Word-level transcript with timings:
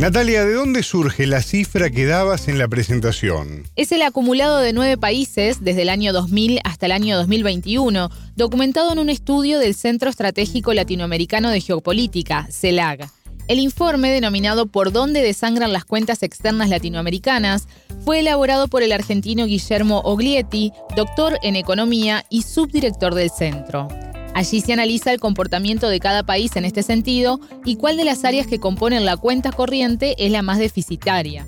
Natalia, 0.00 0.44
¿de 0.44 0.54
dónde 0.54 0.82
surge 0.82 1.26
la 1.28 1.40
cifra 1.40 1.90
que 1.90 2.06
dabas 2.06 2.48
en 2.48 2.58
la 2.58 2.66
presentación? 2.66 3.62
Es 3.76 3.92
el 3.92 4.02
acumulado 4.02 4.58
de 4.58 4.72
nueve 4.72 4.98
países 4.98 5.62
desde 5.62 5.82
el 5.82 5.90
año 5.90 6.12
2000 6.12 6.58
hasta 6.64 6.86
el 6.86 6.92
año 6.92 7.16
2021, 7.16 8.10
documentado 8.34 8.92
en 8.92 8.98
un 8.98 9.08
estudio 9.08 9.60
del 9.60 9.76
Centro 9.76 10.10
Estratégico 10.10 10.74
Latinoamericano 10.74 11.50
de 11.50 11.60
Geopolítica, 11.60 12.48
CELAG. 12.50 13.08
El 13.46 13.58
informe, 13.58 14.10
denominado 14.10 14.66
Por 14.66 14.90
dónde 14.90 15.20
desangran 15.20 15.74
las 15.74 15.84
cuentas 15.84 16.22
externas 16.22 16.70
latinoamericanas, 16.70 17.68
fue 18.02 18.20
elaborado 18.20 18.68
por 18.68 18.82
el 18.82 18.90
argentino 18.90 19.44
Guillermo 19.44 20.00
Oglietti, 20.00 20.72
doctor 20.96 21.38
en 21.42 21.54
economía 21.54 22.24
y 22.30 22.40
subdirector 22.40 23.14
del 23.14 23.30
centro. 23.30 23.88
Allí 24.34 24.62
se 24.62 24.72
analiza 24.72 25.12
el 25.12 25.20
comportamiento 25.20 25.90
de 25.90 26.00
cada 26.00 26.22
país 26.22 26.56
en 26.56 26.64
este 26.64 26.82
sentido 26.82 27.38
y 27.66 27.76
cuál 27.76 27.98
de 27.98 28.04
las 28.04 28.24
áreas 28.24 28.46
que 28.46 28.58
componen 28.58 29.04
la 29.04 29.18
cuenta 29.18 29.52
corriente 29.52 30.14
es 30.18 30.32
la 30.32 30.42
más 30.42 30.58
deficitaria. 30.58 31.46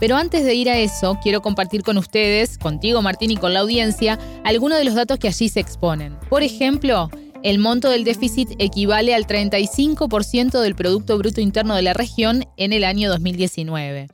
Pero 0.00 0.16
antes 0.16 0.44
de 0.44 0.54
ir 0.54 0.70
a 0.70 0.78
eso, 0.78 1.18
quiero 1.22 1.42
compartir 1.42 1.82
con 1.82 1.98
ustedes, 1.98 2.56
contigo 2.56 3.02
Martín 3.02 3.32
y 3.32 3.36
con 3.36 3.52
la 3.52 3.60
audiencia, 3.60 4.18
algunos 4.44 4.78
de 4.78 4.84
los 4.84 4.94
datos 4.94 5.18
que 5.18 5.28
allí 5.28 5.48
se 5.50 5.60
exponen. 5.60 6.16
Por 6.30 6.42
ejemplo, 6.42 7.10
el 7.42 7.58
monto 7.58 7.90
del 7.90 8.04
déficit 8.04 8.50
equivale 8.58 9.14
al 9.14 9.26
35% 9.26 10.60
del 10.60 10.74
Producto 10.74 11.16
Bruto 11.18 11.40
Interno 11.40 11.76
de 11.76 11.82
la 11.82 11.94
región 11.94 12.44
en 12.56 12.72
el 12.72 12.84
año 12.84 13.08
2019. 13.10 14.08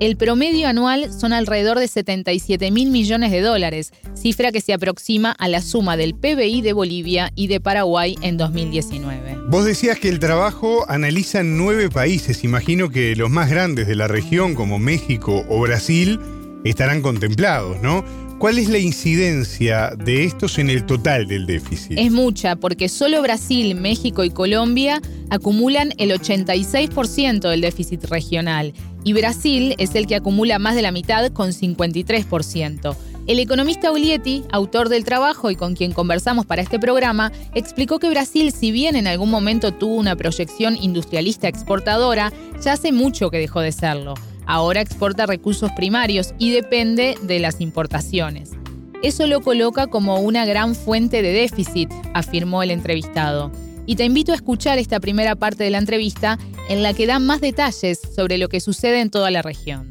El 0.00 0.16
promedio 0.16 0.68
anual 0.68 1.12
son 1.12 1.32
alrededor 1.32 1.80
de 1.80 1.88
77 1.88 2.70
mil 2.70 2.90
millones 2.90 3.32
de 3.32 3.40
dólares, 3.40 3.92
cifra 4.14 4.52
que 4.52 4.60
se 4.60 4.72
aproxima 4.72 5.32
a 5.32 5.48
la 5.48 5.60
suma 5.60 5.96
del 5.96 6.14
PBI 6.14 6.60
de 6.60 6.72
Bolivia 6.72 7.32
y 7.34 7.48
de 7.48 7.60
Paraguay 7.60 8.14
en 8.22 8.36
2019. 8.36 9.38
Vos 9.48 9.64
decías 9.64 9.98
que 9.98 10.08
el 10.08 10.20
trabajo 10.20 10.84
analiza 10.88 11.42
nueve 11.42 11.88
países, 11.88 12.44
imagino 12.44 12.90
que 12.90 13.16
los 13.16 13.30
más 13.30 13.50
grandes 13.50 13.88
de 13.88 13.96
la 13.96 14.06
región 14.06 14.54
como 14.54 14.78
México 14.78 15.44
o 15.48 15.60
Brasil 15.60 16.20
estarán 16.64 17.02
contemplados, 17.02 17.80
¿no? 17.82 18.04
¿Cuál 18.38 18.60
es 18.60 18.68
la 18.68 18.78
incidencia 18.78 19.90
de 19.98 20.22
estos 20.22 20.60
en 20.60 20.70
el 20.70 20.86
total 20.86 21.26
del 21.26 21.44
déficit? 21.44 21.98
Es 21.98 22.12
mucha, 22.12 22.54
porque 22.54 22.88
solo 22.88 23.20
Brasil, 23.20 23.74
México 23.74 24.22
y 24.22 24.30
Colombia 24.30 25.02
acumulan 25.28 25.92
el 25.98 26.12
86% 26.12 27.50
del 27.50 27.60
déficit 27.60 28.04
regional 28.04 28.72
y 29.02 29.12
Brasil 29.12 29.74
es 29.78 29.96
el 29.96 30.06
que 30.06 30.14
acumula 30.14 30.60
más 30.60 30.76
de 30.76 30.82
la 30.82 30.92
mitad 30.92 31.32
con 31.32 31.50
53%. 31.50 32.96
El 33.26 33.40
economista 33.40 33.90
Ulietti, 33.90 34.44
autor 34.52 34.88
del 34.88 35.04
trabajo 35.04 35.50
y 35.50 35.56
con 35.56 35.74
quien 35.74 35.90
conversamos 35.90 36.46
para 36.46 36.62
este 36.62 36.78
programa, 36.78 37.32
explicó 37.54 37.98
que 37.98 38.08
Brasil, 38.08 38.52
si 38.52 38.70
bien 38.70 38.94
en 38.94 39.08
algún 39.08 39.30
momento 39.30 39.72
tuvo 39.72 39.96
una 39.96 40.14
proyección 40.14 40.76
industrialista 40.80 41.48
exportadora, 41.48 42.32
ya 42.62 42.74
hace 42.74 42.92
mucho 42.92 43.30
que 43.30 43.38
dejó 43.38 43.60
de 43.60 43.72
serlo. 43.72 44.14
Ahora 44.50 44.80
exporta 44.80 45.26
recursos 45.26 45.70
primarios 45.72 46.34
y 46.38 46.52
depende 46.52 47.16
de 47.20 47.38
las 47.38 47.60
importaciones. 47.60 48.58
Eso 49.02 49.26
lo 49.26 49.42
coloca 49.42 49.88
como 49.88 50.20
una 50.20 50.46
gran 50.46 50.74
fuente 50.74 51.20
de 51.20 51.32
déficit, 51.34 51.90
afirmó 52.14 52.62
el 52.62 52.70
entrevistado. 52.70 53.52
Y 53.84 53.96
te 53.96 54.06
invito 54.06 54.32
a 54.32 54.36
escuchar 54.36 54.78
esta 54.78 55.00
primera 55.00 55.36
parte 55.36 55.64
de 55.64 55.70
la 55.70 55.76
entrevista 55.76 56.38
en 56.70 56.82
la 56.82 56.94
que 56.94 57.06
dan 57.06 57.26
más 57.26 57.42
detalles 57.42 58.00
sobre 58.00 58.38
lo 58.38 58.48
que 58.48 58.60
sucede 58.60 59.02
en 59.02 59.10
toda 59.10 59.30
la 59.30 59.42
región. 59.42 59.86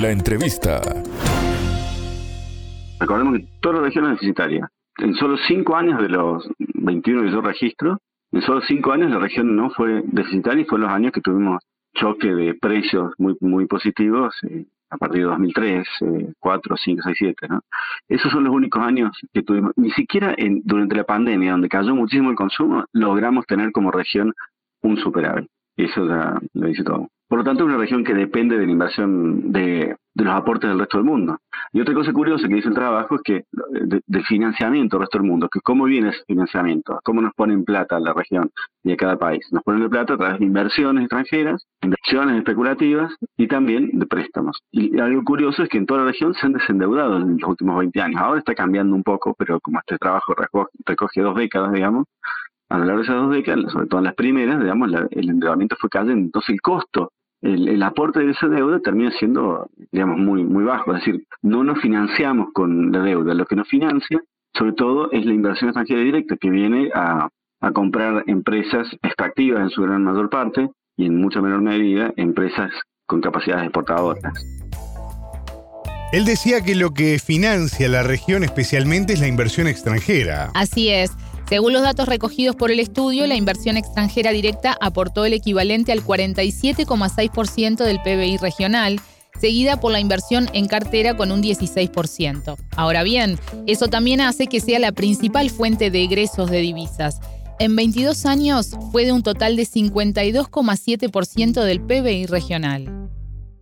La 0.00 0.10
entrevista. 0.10 0.80
Recordemos 3.00 3.38
que 3.38 3.48
toda 3.60 3.74
la 3.76 3.80
región 3.82 4.06
es 4.06 4.10
deficitaria. 4.12 4.66
En 4.96 5.14
solo 5.16 5.36
cinco 5.46 5.76
años 5.76 6.00
de 6.00 6.08
los 6.08 6.48
21 6.58 7.24
que 7.24 7.30
yo 7.32 7.42
registro, 7.42 7.98
en 8.32 8.40
solo 8.40 8.62
cinco 8.66 8.92
años 8.92 9.10
la 9.10 9.18
región 9.18 9.54
no 9.54 9.68
fue 9.76 10.02
deficitaria 10.06 10.62
y 10.62 10.64
fue 10.64 10.78
los 10.78 10.90
años 10.90 11.12
que 11.12 11.20
tuvimos 11.20 11.58
choque 11.94 12.34
de 12.34 12.54
precios 12.54 13.12
muy 13.18 13.36
muy 13.40 13.66
positivos 13.66 14.34
eh, 14.48 14.66
a 14.90 14.98
partir 14.98 15.22
de 15.22 15.28
2003, 15.28 15.88
4, 16.38 16.76
5, 16.76 17.02
6, 17.04 17.16
7. 17.16 17.48
¿no? 17.48 17.60
Esos 18.08 18.32
son 18.32 18.44
los 18.44 18.52
únicos 18.52 18.82
años 18.82 19.16
que 19.32 19.42
tuvimos. 19.42 19.72
Ni 19.76 19.90
siquiera 19.92 20.34
en, 20.36 20.62
durante 20.64 20.96
la 20.96 21.04
pandemia, 21.04 21.52
donde 21.52 21.68
cayó 21.68 21.94
muchísimo 21.94 22.30
el 22.30 22.36
consumo, 22.36 22.84
logramos 22.92 23.46
tener 23.46 23.70
como 23.70 23.92
región 23.92 24.34
un 24.82 24.96
superávit. 24.96 25.48
Eso 25.76 26.04
lo 26.04 26.66
dice 26.66 26.82
todo. 26.82 27.08
Por 27.30 27.38
lo 27.38 27.44
tanto, 27.44 27.62
es 27.62 27.68
una 27.68 27.78
región 27.78 28.02
que 28.02 28.12
depende 28.12 28.58
de 28.58 28.66
la 28.66 28.72
inversión 28.72 29.52
de, 29.52 29.94
los 30.16 30.34
aportes 30.34 30.68
del 30.68 30.80
resto 30.80 30.98
del 30.98 31.06
mundo. 31.06 31.38
Y 31.72 31.80
otra 31.80 31.94
cosa 31.94 32.12
curiosa 32.12 32.48
que 32.48 32.56
dice 32.56 32.66
el 32.66 32.74
trabajo 32.74 33.14
es 33.14 33.20
que 33.22 33.44
del 34.08 34.24
financiamiento 34.24 34.96
del 34.96 35.02
resto 35.02 35.18
del 35.18 35.28
mundo, 35.28 35.48
que 35.48 35.60
cómo 35.60 35.84
viene 35.84 36.08
ese 36.08 36.24
financiamiento, 36.26 36.98
cómo 37.04 37.22
nos 37.22 37.32
ponen 37.34 37.64
plata 37.64 37.98
a 37.98 38.00
la 38.00 38.12
región 38.14 38.50
y 38.82 38.90
a 38.90 38.96
cada 38.96 39.16
país. 39.16 39.46
Nos 39.52 39.62
ponen 39.62 39.88
plata 39.88 40.14
a 40.14 40.16
través 40.16 40.40
de 40.40 40.44
inversiones 40.44 41.04
extranjeras, 41.04 41.64
inversiones 41.82 42.36
especulativas 42.36 43.14
y 43.36 43.46
también 43.46 43.90
de 43.92 44.06
préstamos. 44.06 44.58
Y 44.72 44.98
algo 44.98 45.22
curioso 45.22 45.62
es 45.62 45.68
que 45.68 45.78
en 45.78 45.86
toda 45.86 46.00
la 46.00 46.06
región 46.06 46.34
se 46.34 46.46
han 46.46 46.54
desendeudado 46.54 47.18
en 47.18 47.38
los 47.38 47.48
últimos 47.48 47.78
20 47.78 48.00
años. 48.00 48.20
Ahora 48.20 48.40
está 48.40 48.56
cambiando 48.56 48.96
un 48.96 49.04
poco, 49.04 49.36
pero 49.38 49.60
como 49.60 49.78
este 49.78 49.98
trabajo 49.98 50.34
recoge 50.84 51.20
dos 51.22 51.36
décadas, 51.36 51.72
digamos, 51.72 52.06
a 52.70 52.78
lo 52.78 52.84
largo 52.84 52.98
de 52.98 53.04
esas 53.04 53.16
dos 53.16 53.30
décadas, 53.32 53.72
sobre 53.72 53.86
todo 53.86 54.00
en 54.00 54.04
las 54.04 54.14
primeras, 54.14 54.60
digamos, 54.60 54.90
el 55.10 55.28
endeudamiento 55.28 55.76
fue 55.78 55.90
cayendo. 55.90 56.24
Entonces 56.24 56.50
el 56.50 56.60
costo, 56.60 57.12
el, 57.42 57.82
aporte 57.82 58.20
de 58.20 58.32
esa 58.32 58.48
deuda 58.48 58.80
termina 58.80 59.10
siendo, 59.18 59.68
digamos, 59.92 60.18
muy, 60.18 60.44
muy 60.44 60.64
bajo. 60.64 60.94
Es 60.94 61.04
decir, 61.04 61.24
no 61.42 61.64
nos 61.64 61.80
financiamos 61.80 62.48
con 62.52 62.92
la 62.92 63.00
deuda. 63.00 63.34
Lo 63.34 63.46
que 63.46 63.56
nos 63.56 63.68
financia, 63.68 64.20
sobre 64.54 64.72
todo, 64.72 65.10
es 65.10 65.24
la 65.24 65.32
inversión 65.32 65.70
extranjera 65.70 66.00
directa, 66.00 66.36
que 66.36 66.50
viene 66.50 66.90
a, 66.94 67.28
a 67.60 67.72
comprar 67.72 68.24
empresas 68.26 68.86
extractivas 69.02 69.62
en 69.62 69.70
su 69.70 69.82
gran 69.82 70.04
mayor 70.04 70.28
parte 70.28 70.68
y 70.96 71.06
en 71.06 71.16
mucha 71.20 71.40
menor 71.40 71.62
medida 71.62 72.12
empresas 72.16 72.70
con 73.06 73.20
capacidades 73.20 73.64
exportadoras. 73.64 74.32
Él 76.12 76.24
decía 76.24 76.60
que 76.60 76.74
lo 76.74 76.92
que 76.92 77.18
financia 77.20 77.88
la 77.88 78.02
región 78.02 78.42
especialmente 78.42 79.12
es 79.12 79.20
la 79.20 79.28
inversión 79.28 79.68
extranjera. 79.68 80.50
Así 80.54 80.88
es. 80.88 81.12
Según 81.50 81.72
los 81.72 81.82
datos 81.82 82.08
recogidos 82.08 82.54
por 82.54 82.70
el 82.70 82.78
estudio, 82.78 83.26
la 83.26 83.34
inversión 83.34 83.76
extranjera 83.76 84.30
directa 84.30 84.76
aportó 84.80 85.24
el 85.24 85.32
equivalente 85.32 85.90
al 85.90 85.98
47,6% 85.98 87.78
del 87.78 87.98
PBI 87.98 88.36
regional, 88.36 89.00
seguida 89.36 89.80
por 89.80 89.90
la 89.90 89.98
inversión 89.98 90.46
en 90.52 90.68
cartera 90.68 91.16
con 91.16 91.32
un 91.32 91.42
16%. 91.42 92.56
Ahora 92.76 93.02
bien, 93.02 93.36
eso 93.66 93.88
también 93.88 94.20
hace 94.20 94.46
que 94.46 94.60
sea 94.60 94.78
la 94.78 94.92
principal 94.92 95.50
fuente 95.50 95.90
de 95.90 96.04
egresos 96.04 96.52
de 96.52 96.60
divisas. 96.60 97.20
En 97.58 97.74
22 97.74 98.26
años 98.26 98.76
fue 98.92 99.04
de 99.04 99.10
un 99.10 99.24
total 99.24 99.56
de 99.56 99.64
52,7% 99.64 101.64
del 101.64 101.80
PBI 101.80 102.26
regional. 102.26 103.08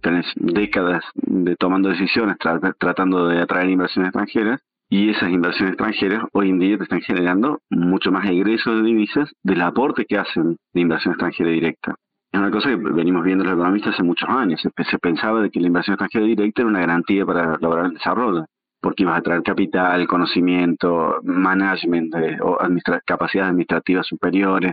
Tenés 0.03 0.27
décadas 0.37 1.03
de 1.15 1.57
tomando 1.57 1.89
decisiones, 1.89 2.37
tratando 2.79 3.29
de 3.29 3.41
atraer 3.41 3.71
inversiones 3.71 4.09
extranjeras, 4.09 4.61
y 4.91 5.11
esas 5.11 5.31
inversiones 5.31 5.75
extranjeras 5.75 6.25
hoy 6.33 6.49
en 6.49 6.59
día 6.59 6.79
te 6.79 6.85
están 6.85 7.03
generando 7.03 7.61
mucho 7.71 8.11
más 8.11 8.27
egresos 8.27 8.77
de 8.77 8.83
divisas 8.83 9.31
del 9.43 9.61
aporte 9.61 10.07
que 10.07 10.17
hacen 10.17 10.57
de 10.73 10.81
inversión 10.81 11.13
extranjera 11.13 11.51
directa. 11.51 11.95
Es 12.33 12.41
una 12.41 12.51
cosa 12.51 12.71
que 12.71 12.77
venimos 12.77 13.25
viendo 13.25 13.45
los 13.45 13.55
economistas 13.55 13.95
hace 13.95 14.03
muchos 14.03 14.29
años. 14.29 14.61
Se, 14.61 14.99
pensaba 14.99 15.43
de 15.43 15.51
que 15.51 15.61
la 15.61 15.67
inversión 15.67 15.95
extranjera 15.95 16.25
directa 16.25 16.63
era 16.63 16.71
una 16.71 16.81
garantía 16.81 17.27
para 17.27 17.57
lograr 17.59 17.87
el 17.87 17.95
desarrollo, 17.95 18.47
porque 18.81 19.03
ibas 19.03 19.19
a 19.19 19.23
traer 19.23 19.43
capital, 19.43 20.07
conocimiento, 20.07 21.21
management 21.23 22.15
eh, 22.17 22.39
o 22.41 22.59
capacidades 23.07 23.51
administrativas 23.51 24.07
superiores, 24.07 24.73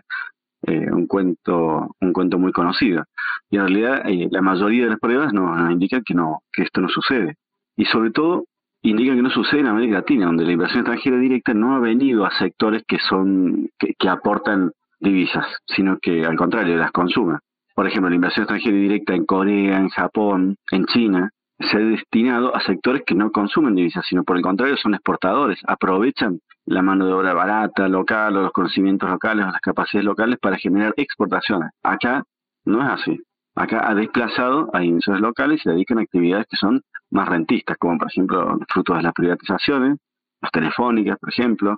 eh, 0.66 0.92
un 0.92 1.08
cuento 1.08 1.92
un 2.00 2.14
cuento 2.14 2.40
muy 2.40 2.54
conocido. 2.54 3.04
Y 3.50 3.58
en 3.58 3.64
realidad 3.64 4.02
eh, 4.06 4.28
la 4.32 4.42
mayoría 4.42 4.86
de 4.86 4.90
las 4.92 5.00
pruebas 5.00 5.34
nos 5.34 5.72
indican 5.72 6.04
que 6.06 6.14
no 6.14 6.40
que 6.54 6.64
esto 6.64 6.80
no 6.80 6.88
sucede. 6.88 7.36
Y 7.78 7.86
sobre 7.86 8.12
todo 8.12 8.46
indica 8.90 9.16
que 9.16 9.22
no 9.22 9.30
sucede 9.30 9.62
en 9.62 9.68
América 9.68 9.96
Latina, 9.96 10.28
donde 10.28 10.46
la 10.46 10.52
inversión 10.52 10.82
extranjera 10.82 11.18
directa 11.18 11.54
no 11.54 11.76
ha 11.76 11.80
venido 11.80 12.26
a 12.26 12.32
sectores 12.32 12.84
que 12.88 13.00
son 13.00 13.70
que, 13.80 14.10
aportan 14.10 14.72
divisas, 15.00 15.46
sino 15.68 15.98
que 16.00 16.26
al 16.26 16.36
contrario 16.36 16.78
las 16.78 16.92
consume. 16.92 17.40
Por 17.74 17.88
ejemplo, 17.88 18.10
la 18.10 18.16
inversión 18.16 18.44
extranjera 18.44 18.78
directa 18.78 19.14
en 19.14 19.26
Corea, 19.26 19.78
en 19.78 19.90
Japón, 19.90 20.56
en 20.72 20.86
China, 20.86 21.30
se 21.60 21.78
ha 21.78 21.80
destinado 21.80 22.56
a 22.56 22.62
sectores 22.62 23.04
que 23.06 23.16
no 23.16 23.32
consumen 23.32 23.76
divisas, 23.76 24.06
sino 24.08 24.24
por 24.24 24.38
el 24.38 24.44
contrario 24.44 24.78
son 24.78 24.94
exportadores, 24.94 25.60
aprovechan 25.68 26.40
la 26.66 26.82
mano 26.82 27.06
de 27.06 27.14
obra 27.14 27.34
barata, 27.34 27.88
local, 27.88 28.38
o 28.38 28.42
los 28.42 28.52
conocimientos 28.52 29.10
locales, 29.10 29.46
o 29.46 29.52
las 29.52 29.62
capacidades 29.62 30.06
locales 30.06 30.38
para 30.40 30.58
generar 30.58 30.94
exportaciones. 30.98 31.72
Acá 31.84 32.24
no 32.66 32.82
es 32.82 33.02
así. 33.02 33.22
Acá 33.56 33.90
ha 33.90 33.96
desplazado 33.96 34.70
a 34.74 34.84
inversores 34.84 35.22
locales 35.22 35.60
y 35.60 35.64
se 35.64 35.72
dedican 35.72 36.00
a 36.00 36.02
actividades 36.02 36.46
que 36.50 36.58
son 36.58 36.82
más 37.12 37.28
rentistas, 37.30 37.78
como 37.78 37.98
por 37.98 38.10
ejemplo 38.10 38.60
frutos 38.68 38.98
de 38.98 39.04
las 39.04 39.14
privatizaciones, 39.14 39.98
las 40.42 40.52
telefónicas, 40.52 41.18
por 41.18 41.30
ejemplo, 41.30 41.78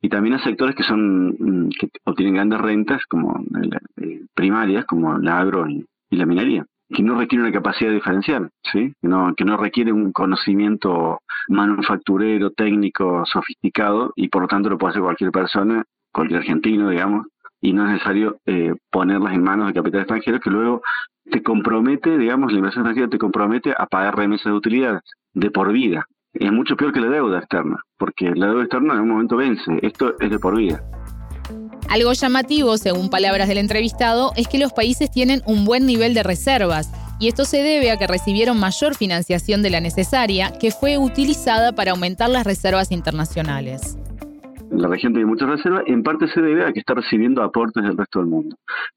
y 0.00 0.08
también 0.08 0.36
a 0.36 0.44
sectores 0.44 0.74
que 0.76 0.84
son 0.84 1.28
mm, 1.38 1.68
que 1.78 1.88
obtienen 2.04 2.34
grandes 2.34 2.60
rentas 2.60 3.04
como 3.06 3.42
primarias, 4.34 4.84
como 4.86 5.18
la 5.18 5.38
agro 5.38 5.68
y, 5.68 5.84
la 6.10 6.24
minería, 6.24 6.64
que 6.88 7.02
no 7.02 7.18
requiere 7.18 7.42
una 7.42 7.52
capacidad 7.52 7.90
diferencial, 7.90 8.48
¿sí? 8.72 8.94
que, 9.02 9.08
no, 9.08 9.34
que 9.36 9.44
no 9.44 9.56
requiere 9.56 9.92
un 9.92 10.12
conocimiento 10.12 11.20
manufacturero, 11.48 12.52
técnico, 12.52 13.24
sofisticado, 13.26 14.12
y 14.16 14.28
por 14.28 14.42
lo 14.42 14.48
tanto 14.48 14.70
lo 14.70 14.78
puede 14.78 14.92
hacer 14.92 15.02
cualquier 15.02 15.30
persona, 15.32 15.84
cualquier 16.12 16.40
argentino, 16.40 16.88
digamos, 16.88 17.26
y 17.60 17.72
no 17.72 17.84
es 17.86 17.92
necesario 17.92 18.38
eh, 18.46 18.74
ponerlas 18.90 19.34
en 19.34 19.42
manos 19.42 19.68
de 19.68 19.74
capital 19.74 20.00
extranjero 20.00 20.40
que 20.40 20.50
luego 20.50 20.82
te 21.30 21.42
compromete, 21.42 22.16
digamos, 22.18 22.52
la 22.52 22.58
inversión 22.58 22.84
extranjera 22.84 23.08
te 23.08 23.18
compromete 23.18 23.74
a 23.76 23.86
pagar 23.86 24.16
remesas 24.16 24.46
de 24.46 24.52
utilidades 24.52 25.02
de 25.34 25.50
por 25.50 25.72
vida. 25.72 26.06
Es 26.32 26.52
mucho 26.52 26.76
peor 26.76 26.92
que 26.92 27.00
la 27.00 27.08
deuda 27.08 27.38
externa, 27.38 27.78
porque 27.98 28.32
la 28.34 28.46
deuda 28.46 28.62
externa 28.62 28.94
en 28.94 29.00
un 29.00 29.08
momento 29.08 29.36
vence, 29.36 29.78
esto 29.82 30.14
es 30.20 30.30
de 30.30 30.38
por 30.38 30.56
vida. 30.56 30.82
Algo 31.88 32.12
llamativo, 32.12 32.76
según 32.78 33.10
palabras 33.10 33.48
del 33.48 33.58
entrevistado, 33.58 34.32
es 34.36 34.48
que 34.48 34.58
los 34.58 34.72
países 34.72 35.10
tienen 35.10 35.40
un 35.46 35.64
buen 35.64 35.86
nivel 35.86 36.14
de 36.14 36.22
reservas, 36.22 36.90
y 37.18 37.28
esto 37.28 37.44
se 37.44 37.62
debe 37.62 37.90
a 37.90 37.96
que 37.96 38.06
recibieron 38.06 38.58
mayor 38.58 38.94
financiación 38.94 39.62
de 39.62 39.70
la 39.70 39.80
necesaria, 39.80 40.52
que 40.58 40.70
fue 40.70 40.98
utilizada 40.98 41.72
para 41.72 41.92
aumentar 41.92 42.28
las 42.28 42.44
reservas 42.44 42.92
internacionales. 42.92 43.96
La 44.70 44.88
región 44.88 45.12
tiene 45.12 45.26
muchas 45.26 45.48
reservas, 45.48 45.84
en 45.86 46.02
parte 46.02 46.28
se 46.28 46.40
debe 46.40 46.64
a 46.64 46.72
que 46.72 46.80
está 46.80 46.94
recibiendo 46.94 47.42
aportes 47.42 47.82
del 47.82 47.96
resto 47.96 48.18
del 48.18 48.28
mundo. 48.28 48.56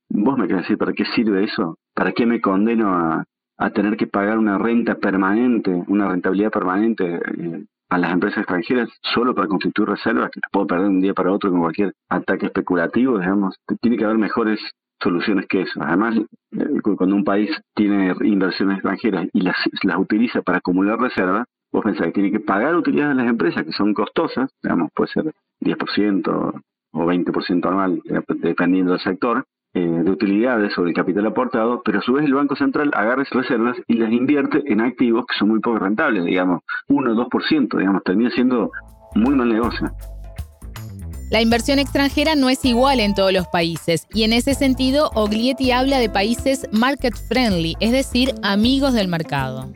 Vos 0.09 0.37
me 0.37 0.47
querés 0.47 0.63
decir, 0.63 0.77
¿para 0.77 0.93
qué 0.93 1.05
sirve 1.15 1.43
eso? 1.43 1.77
¿Para 1.93 2.11
qué 2.11 2.25
me 2.25 2.41
condeno 2.41 2.93
a, 2.93 3.25
tener 3.73 3.97
que 3.97 4.07
pagar 4.07 4.37
una 4.37 4.57
renta 4.57 4.95
permanente, 4.95 5.83
una 5.87 6.07
rentabilidad 6.07 6.49
permanente 6.49 7.15
eh, 7.15 7.65
a 7.89 7.97
las 7.97 8.13
empresas 8.13 8.39
extranjeras 8.39 8.89
solo 9.13 9.35
para 9.35 9.49
constituir 9.49 9.89
reservas 9.89 10.31
que 10.31 10.39
las 10.41 10.49
puedo 10.49 10.65
perder 10.65 10.85
de 10.85 10.91
un 10.91 11.01
día 11.01 11.13
para 11.13 11.33
otro 11.33 11.51
con 11.51 11.59
cualquier 11.59 11.93
ataque 12.07 12.45
especulativo, 12.45 13.19
digamos? 13.19 13.57
Tiene 13.81 13.97
que 13.97 14.05
haber 14.05 14.17
mejores 14.17 14.61
soluciones 15.01 15.45
que 15.47 15.63
eso. 15.63 15.81
Además, 15.83 16.15
eh, 16.17 16.81
cuando 16.81 17.15
un 17.15 17.25
país 17.25 17.49
tiene 17.75 18.13
inversiones 18.21 18.75
extranjeras 18.75 19.27
y 19.33 19.41
las, 19.41 19.57
las 19.83 19.97
utiliza 19.97 20.41
para 20.41 20.59
acumular 20.59 20.97
reservas, 20.97 21.45
vos 21.71 21.83
pensás 21.83 22.07
que 22.07 22.13
tiene 22.13 22.31
que 22.31 22.39
pagar 22.39 22.75
utilidades 22.75 23.13
a 23.13 23.21
las 23.21 23.29
empresas 23.29 23.63
que 23.63 23.71
son 23.71 23.93
costosas, 23.93 24.49
digamos, 24.63 24.89
puede 24.93 25.11
ser 25.11 25.33
10% 25.61 26.61
o 26.91 27.05
20% 27.05 27.67
anual, 27.67 28.01
dependiendo 28.41 28.91
del 28.91 29.01
sector, 29.01 29.45
eh, 29.75 29.79
de 29.79 30.09
utilidades 30.09 30.75
o 30.79 30.83
del 30.83 30.95
capital 30.95 31.27
aportado, 31.27 31.83
pero 31.85 31.99
a 31.99 32.01
su 32.01 32.13
vez 32.13 32.25
el 32.25 32.33
Banco 32.33 32.55
Central 32.55 32.89
agarra 32.95 33.21
esas 33.21 33.43
reservas 33.43 33.77
y 33.87 33.95
las 33.95 34.11
invierte 34.11 34.63
en 34.65 34.81
activos 34.81 35.25
que 35.27 35.37
son 35.37 35.49
muy 35.49 35.59
poco 35.59 35.77
rentables, 35.77 36.25
digamos, 36.25 36.61
1 36.87 37.11
o 37.11 37.29
2%, 37.29 37.77
digamos, 37.77 38.03
termina 38.03 38.31
siendo 38.31 38.71
muy 39.13 39.35
mal 39.35 39.47
negocio. 39.47 39.91
La 41.29 41.43
inversión 41.43 41.77
extranjera 41.77 42.33
no 42.33 42.49
es 42.49 42.65
igual 42.65 42.99
en 42.99 43.13
todos 43.13 43.31
los 43.31 43.47
países 43.49 44.07
y 44.11 44.23
en 44.23 44.33
ese 44.33 44.55
sentido 44.55 45.11
Oglietti 45.13 45.71
habla 45.71 45.99
de 45.99 46.09
países 46.09 46.67
market 46.71 47.13
friendly, 47.27 47.75
es 47.79 47.91
decir, 47.91 48.33
amigos 48.41 48.93
del 48.93 49.07
mercado. 49.07 49.69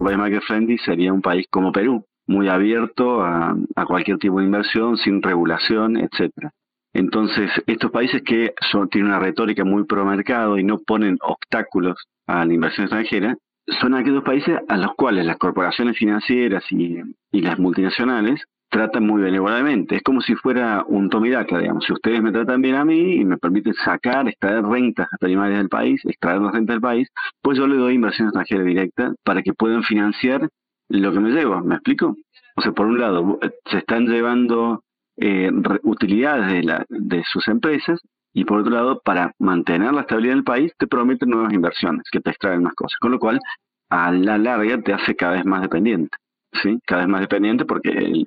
Market 0.00 0.42
friendly 0.42 0.78
sería 0.78 1.12
un 1.12 1.22
país 1.22 1.46
como 1.50 1.72
Perú, 1.72 2.04
muy 2.26 2.48
abierto 2.48 3.22
a, 3.22 3.56
cualquier 3.86 4.18
tipo 4.18 4.38
de 4.38 4.46
inversión, 4.46 4.96
sin 4.96 5.22
regulación, 5.22 5.96
etcétera. 5.96 6.52
Entonces, 6.92 7.50
estos 7.66 7.90
países 7.90 8.22
que 8.22 8.54
son, 8.70 8.88
tienen 8.88 9.10
una 9.10 9.20
retórica 9.20 9.64
muy 9.64 9.84
pro 9.84 10.04
mercado 10.04 10.58
y 10.58 10.64
no 10.64 10.78
ponen 10.78 11.18
obstáculos 11.20 11.96
a 12.26 12.44
la 12.44 12.54
inversión 12.54 12.84
extranjera, 12.84 13.36
son 13.80 13.94
aquellos 13.94 14.22
países 14.22 14.58
a 14.68 14.76
los 14.76 14.94
cuales 14.94 15.26
las 15.26 15.36
corporaciones 15.36 15.98
financieras 15.98 16.64
y 16.70 17.40
las 17.40 17.58
multinacionales 17.58 18.46
tratan 18.76 19.06
muy 19.06 19.22
benévolamente. 19.22 19.96
Es 19.96 20.02
como 20.02 20.20
si 20.20 20.34
fuera 20.34 20.84
un 20.86 21.08
tomidaca, 21.08 21.58
digamos. 21.58 21.86
Si 21.86 21.94
ustedes 21.94 22.22
me 22.22 22.30
tratan 22.30 22.60
bien 22.60 22.74
a 22.74 22.84
mí 22.84 23.14
y 23.14 23.24
me 23.24 23.38
permiten 23.38 23.72
sacar, 23.72 24.28
extraer 24.28 24.62
rentas 24.64 25.08
primarias 25.18 25.60
del 25.60 25.70
país, 25.70 25.98
extraer 26.04 26.42
las 26.42 26.52
rentas 26.52 26.74
del 26.74 26.82
país, 26.82 27.08
pues 27.40 27.56
yo 27.56 27.66
le 27.66 27.76
doy 27.76 27.94
inversión 27.94 28.28
extranjera 28.28 28.64
directa 28.64 29.14
para 29.24 29.42
que 29.42 29.54
puedan 29.54 29.82
financiar 29.82 30.50
lo 30.90 31.10
que 31.10 31.20
me 31.20 31.30
llevo. 31.30 31.62
¿Me 31.62 31.76
explico? 31.76 32.16
O 32.56 32.60
sea, 32.60 32.72
por 32.72 32.86
un 32.86 33.00
lado, 33.00 33.38
se 33.64 33.78
están 33.78 34.08
llevando 34.08 34.82
eh, 35.16 35.50
utilidades 35.82 36.52
de, 36.52 36.62
la, 36.62 36.84
de 36.90 37.24
sus 37.24 37.48
empresas 37.48 37.98
y 38.34 38.44
por 38.44 38.58
otro 38.58 38.72
lado, 38.74 39.00
para 39.02 39.32
mantener 39.38 39.94
la 39.94 40.02
estabilidad 40.02 40.34
del 40.34 40.44
país, 40.44 40.70
te 40.76 40.86
prometen 40.86 41.30
nuevas 41.30 41.54
inversiones 41.54 42.02
que 42.12 42.20
te 42.20 42.28
extraen 42.28 42.62
más 42.62 42.74
cosas. 42.74 42.98
Con 43.00 43.12
lo 43.12 43.18
cual, 43.18 43.40
a 43.88 44.12
la 44.12 44.36
larga 44.36 44.82
te 44.82 44.92
hace 44.92 45.16
cada 45.16 45.32
vez 45.32 45.46
más 45.46 45.62
dependiente. 45.62 46.14
¿Sí? 46.62 46.78
cada 46.86 47.02
vez 47.02 47.10
más 47.10 47.20
dependiente 47.20 47.64
porque 47.64 48.24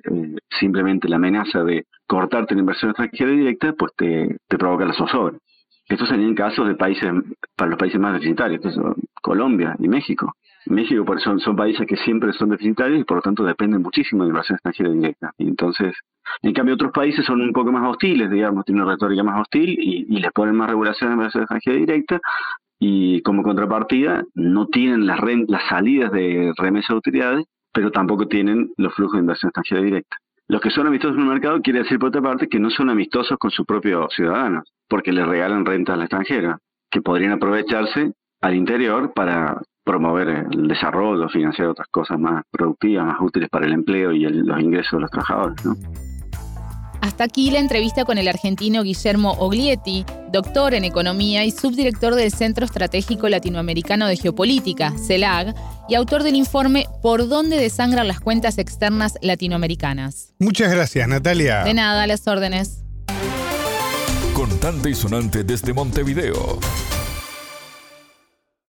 simplemente 0.58 1.08
la 1.08 1.16
amenaza 1.16 1.62
de 1.64 1.84
cortarte 2.06 2.54
la 2.54 2.60
inversión 2.60 2.90
extranjera 2.90 3.30
directa 3.30 3.72
pues 3.72 3.92
te, 3.96 4.36
provoca 4.48 4.84
la 4.84 4.94
zozobra. 4.94 5.36
Estos 5.88 6.08
serían 6.08 6.34
casos 6.34 6.68
de 6.68 6.76
países, 6.76 7.10
para 7.56 7.70
los 7.70 7.78
países 7.78 8.00
más 8.00 8.14
deficitarios, 8.14 8.60
Colombia 9.20 9.74
y 9.78 9.88
México. 9.88 10.32
México 10.66 11.04
por 11.04 11.20
son, 11.20 11.40
son 11.40 11.56
países 11.56 11.86
que 11.86 11.96
siempre 11.96 12.32
son 12.32 12.50
deficitarios 12.50 13.00
y 13.00 13.04
por 13.04 13.16
lo 13.16 13.22
tanto 13.22 13.44
dependen 13.44 13.82
muchísimo 13.82 14.22
de 14.22 14.28
inversión 14.28 14.56
extranjera 14.56 14.90
directa. 14.90 15.32
Y 15.38 15.48
entonces, 15.48 15.94
en 16.42 16.52
cambio 16.52 16.74
otros 16.74 16.92
países 16.92 17.24
son 17.24 17.40
un 17.40 17.52
poco 17.52 17.72
más 17.72 17.88
hostiles, 17.88 18.30
digamos, 18.30 18.64
tienen 18.64 18.82
una 18.82 18.92
retórica 18.92 19.22
más 19.22 19.40
hostil 19.40 19.76
y, 19.78 20.20
les 20.20 20.32
ponen 20.32 20.54
más 20.54 20.68
regulación 20.68 21.10
de 21.10 21.14
inversión 21.14 21.42
extranjera 21.44 21.76
directa 21.76 22.20
y 22.78 23.22
como 23.22 23.42
contrapartida 23.42 24.24
no 24.34 24.66
tienen 24.66 25.06
las, 25.06 25.20
las 25.48 25.62
salidas 25.68 26.12
de 26.12 26.52
remesa 26.56 26.92
de 26.92 26.98
utilidades 26.98 27.46
pero 27.72 27.90
tampoco 27.90 28.26
tienen 28.26 28.72
los 28.76 28.94
flujos 28.94 29.14
de 29.14 29.20
inversión 29.20 29.48
extranjera 29.48 29.82
directa. 29.82 30.16
Los 30.48 30.60
que 30.60 30.70
son 30.70 30.86
amistosos 30.86 31.16
en 31.16 31.22
el 31.22 31.28
mercado 31.28 31.60
quiere 31.62 31.80
decir, 31.80 31.98
por 31.98 32.08
otra 32.08 32.22
parte, 32.22 32.48
que 32.48 32.58
no 32.58 32.70
son 32.70 32.90
amistosos 32.90 33.38
con 33.38 33.50
sus 33.50 33.64
propios 33.64 34.12
ciudadanos, 34.14 34.64
porque 34.88 35.12
les 35.12 35.26
regalan 35.26 35.64
rentas 35.64 35.94
al 35.94 36.02
extranjero, 36.02 36.58
que 36.90 37.00
podrían 37.00 37.32
aprovecharse 37.32 38.12
al 38.40 38.54
interior 38.54 39.12
para 39.14 39.60
promover 39.84 40.46
el 40.50 40.68
desarrollo, 40.68 41.28
financiar 41.28 41.68
otras 41.68 41.88
cosas 41.88 42.18
más 42.18 42.42
productivas, 42.50 43.06
más 43.06 43.20
útiles 43.20 43.48
para 43.48 43.66
el 43.66 43.72
empleo 43.72 44.12
y 44.12 44.24
los 44.24 44.60
ingresos 44.60 44.92
de 44.92 45.00
los 45.00 45.10
trabajadores. 45.10 45.64
¿no? 45.64 46.09
Hasta 47.00 47.24
aquí 47.24 47.50
la 47.50 47.58
entrevista 47.58 48.04
con 48.04 48.18
el 48.18 48.28
argentino 48.28 48.82
Guillermo 48.82 49.32
Oglietti, 49.38 50.04
doctor 50.30 50.74
en 50.74 50.84
economía 50.84 51.44
y 51.44 51.50
subdirector 51.50 52.14
del 52.14 52.32
Centro 52.32 52.66
Estratégico 52.66 53.28
Latinoamericano 53.28 54.06
de 54.06 54.16
Geopolítica, 54.16 54.92
CELAG, 55.06 55.54
y 55.88 55.94
autor 55.94 56.22
del 56.22 56.36
informe 56.36 56.86
Por 57.02 57.28
dónde 57.28 57.56
desangran 57.56 58.06
las 58.06 58.20
cuentas 58.20 58.58
externas 58.58 59.14
latinoamericanas. 59.22 60.34
Muchas 60.38 60.70
gracias, 60.70 61.08
Natalia. 61.08 61.64
De 61.64 61.74
nada, 61.74 62.06
las 62.06 62.26
órdenes. 62.26 62.84
Contante 64.34 64.90
y 64.90 64.94
sonante 64.94 65.42
desde 65.42 65.72
Montevideo. 65.72 66.58